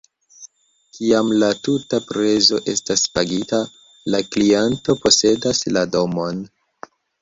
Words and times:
Kiam 0.95 1.29
la 1.43 1.49
tuta 1.67 1.99
prezo 2.07 2.61
estas 2.75 3.05
pagita, 3.19 3.63
la 4.17 4.25
kliento 4.33 5.01
posedas 5.07 5.67
la 5.79 5.89
domon. 5.97 6.47